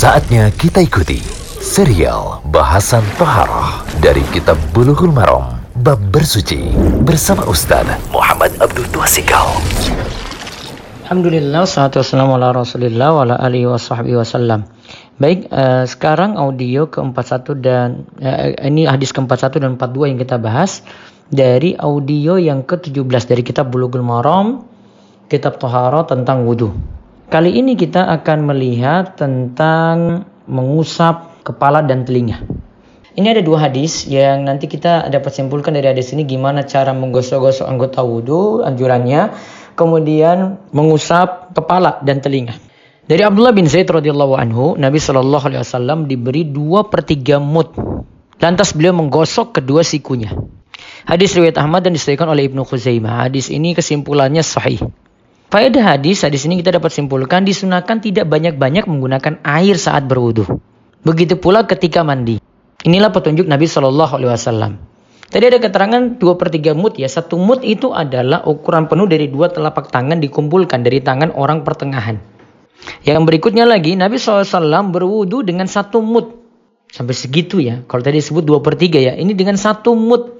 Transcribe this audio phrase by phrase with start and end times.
[0.00, 1.20] Saatnya kita ikuti
[1.60, 6.72] serial bahasan Toharoh dari Kitab Bulughul Maram Bab Bersuci
[7.04, 9.44] bersama Ustaz Muhammad Abdul Tuasikal.
[11.04, 14.64] Alhamdulillah, salatu wassalamu ala rasulillah wa ala alihi wa sahbihi wasallam.
[15.20, 20.80] Baik, uh, sekarang audio ke-41 dan uh, ini hadis ke-41 dan 42 yang kita bahas
[21.28, 24.64] dari audio yang ke-17 dari kitab Bulughul Maram,
[25.28, 26.99] kitab Tohara tentang wudhu.
[27.30, 32.42] Kali ini kita akan melihat tentang mengusap kepala dan telinga.
[33.14, 37.70] Ini ada dua hadis yang nanti kita dapat simpulkan dari hadis ini gimana cara menggosok-gosok
[37.70, 39.30] anggota wudhu, anjurannya,
[39.78, 42.58] kemudian mengusap kepala dan telinga.
[43.06, 47.78] Dari Abdullah bin Zaid radhiyallahu anhu, Nabi Shallallahu alaihi wasallam diberi dua per tiga mut.
[48.42, 50.34] Lantas beliau menggosok kedua sikunya.
[51.06, 53.30] Hadis riwayat Ahmad dan disebutkan oleh Ibnu Khuzaimah.
[53.30, 54.82] Hadis ini kesimpulannya sahih.
[55.50, 60.46] Faedah hadis, hadis ini kita dapat simpulkan disunahkan tidak banyak-banyak menggunakan air saat berwudu.
[61.02, 62.38] Begitu pula ketika mandi.
[62.86, 64.72] Inilah petunjuk Nabi Shallallahu Alaihi Wasallam.
[65.26, 67.10] Tadi ada keterangan 2 per 3 mut ya.
[67.10, 72.22] Satu mut itu adalah ukuran penuh dari dua telapak tangan dikumpulkan dari tangan orang pertengahan.
[73.02, 76.40] Yang berikutnya lagi, Nabi SAW berwudu dengan satu mut.
[76.94, 77.82] Sampai segitu ya.
[77.90, 79.12] Kalau tadi disebut 2 per 3 ya.
[79.18, 80.39] Ini dengan satu mut.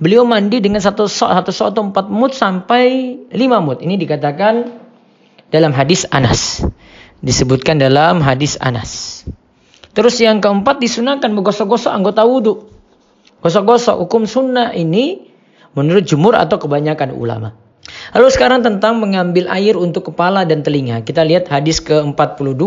[0.00, 3.84] Beliau mandi dengan satu sok, satu sok atau empat mut sampai lima mut.
[3.84, 4.64] Ini dikatakan
[5.52, 6.64] dalam hadis Anas.
[7.20, 9.22] Disebutkan dalam hadis Anas.
[9.92, 12.72] Terus yang keempat disunahkan menggosok-gosok anggota wudhu.
[13.44, 15.28] Gosok-gosok hukum sunnah ini
[15.76, 17.52] menurut jumur atau kebanyakan ulama.
[18.10, 20.98] Lalu sekarang tentang mengambil air untuk kepala dan telinga.
[21.06, 22.58] Kita lihat hadis ke-42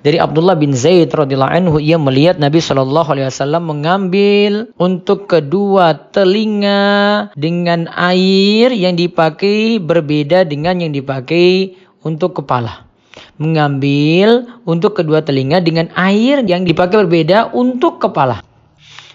[0.00, 6.08] dari Abdullah bin Zaid radhiyallahu anhu ia melihat Nabi Shallallahu alaihi wasallam mengambil untuk kedua
[6.16, 12.88] telinga dengan air yang dipakai berbeda dengan yang dipakai untuk kepala.
[13.36, 18.40] Mengambil untuk kedua telinga dengan air yang dipakai berbeda untuk kepala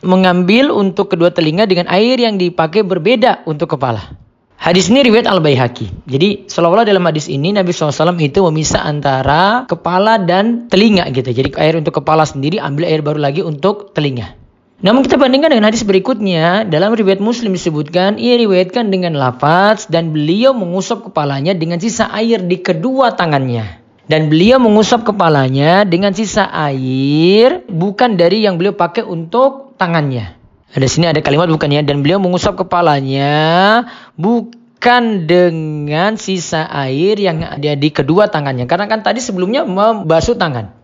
[0.05, 4.26] mengambil untuk kedua telinga dengan air yang dipakai berbeda untuk kepala.
[4.57, 6.09] Hadis ini riwayat Al Baihaqi.
[6.09, 11.29] Jadi seolah-olah dalam hadis ini Nabi SAW itu memisah antara kepala dan telinga gitu.
[11.29, 14.33] Jadi air untuk kepala sendiri, ambil air baru lagi untuk telinga.
[14.77, 20.13] Namun kita bandingkan dengan hadis berikutnya, dalam riwayat Muslim disebutkan ia riwayatkan dengan lafaz dan
[20.13, 23.81] beliau mengusap kepalanya dengan sisa air di kedua tangannya.
[24.05, 30.36] Dan beliau mengusap kepalanya dengan sisa air bukan dari yang beliau pakai untuk tangannya.
[30.67, 33.87] Di sini ada kalimat bukannya dan beliau mengusap kepalanya
[34.19, 38.67] bukan dengan sisa air yang ada di kedua tangannya.
[38.67, 40.77] Karena kan tadi sebelumnya membasuh tangan.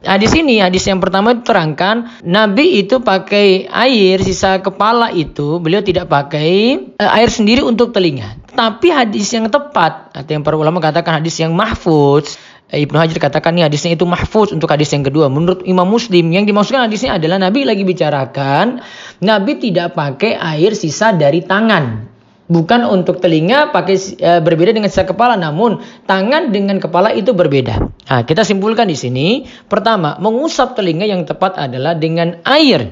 [0.00, 5.84] Nah di sini hadis yang pertama terangkan Nabi itu pakai air sisa kepala itu beliau
[5.84, 8.40] tidak pakai uh, air sendiri untuk telinga.
[8.48, 13.58] Tapi hadis yang tepat atau yang para ulama katakan hadis yang mahfuz Ibnu Hajar katakan
[13.58, 15.26] nih hadisnya itu mahfuz untuk hadis yang kedua.
[15.26, 18.78] Menurut Imam Muslim yang dimaksudkan hadisnya adalah Nabi lagi bicarakan
[19.20, 22.06] Nabi tidak pakai air sisa dari tangan.
[22.50, 27.78] Bukan untuk telinga pakai e, berbeda dengan sisa kepala, namun tangan dengan kepala itu berbeda.
[28.10, 29.46] Nah, kita simpulkan di sini.
[29.70, 32.90] Pertama, mengusap telinga yang tepat adalah dengan air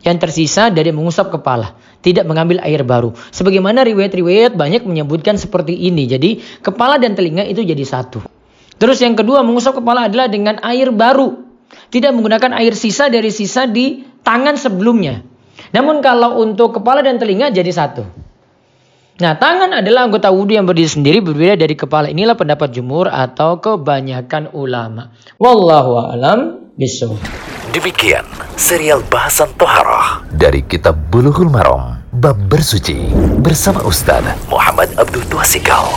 [0.00, 3.12] yang tersisa dari mengusap kepala, tidak mengambil air baru.
[3.36, 6.08] Sebagaimana riwayat-riwayat banyak menyebutkan seperti ini.
[6.08, 8.35] Jadi, kepala dan telinga itu jadi satu.
[8.76, 11.44] Terus yang kedua mengusap kepala adalah dengan air baru.
[11.88, 15.24] Tidak menggunakan air sisa dari sisa di tangan sebelumnya.
[15.72, 18.04] Namun kalau untuk kepala dan telinga jadi satu.
[19.16, 22.12] Nah tangan adalah anggota wudhu yang berdiri sendiri berbeda dari kepala.
[22.12, 25.08] Inilah pendapat jumur atau kebanyakan ulama.
[25.40, 27.16] Wallahu a'lam bishawab.
[27.72, 28.28] Demikian
[28.60, 33.08] serial bahasan toharah dari kitab Bulughul Maram bab bersuci
[33.40, 35.96] bersama Ustaz Muhammad Abdul Tuasikal.